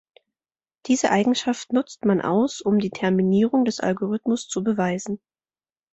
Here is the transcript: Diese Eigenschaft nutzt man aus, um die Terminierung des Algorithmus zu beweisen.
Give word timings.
Diese 0.87 1.11
Eigenschaft 1.11 1.73
nutzt 1.73 2.05
man 2.05 2.21
aus, 2.21 2.59
um 2.59 2.79
die 2.79 2.89
Terminierung 2.89 3.65
des 3.65 3.79
Algorithmus 3.81 4.47
zu 4.47 4.63
beweisen. 4.63 5.21